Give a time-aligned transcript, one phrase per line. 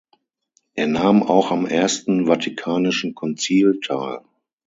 [0.73, 4.21] Er nahm auch am Ersten Vatikanischen Konzil teil.